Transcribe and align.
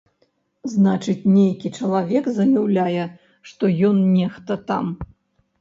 Значыць, 0.73 1.27
нейкі 1.35 1.71
чалавек 1.81 2.29
заяўляе, 2.39 3.03
што 3.51 3.63
ён 3.91 4.01
нехта 4.17 4.59
там. 4.73 4.85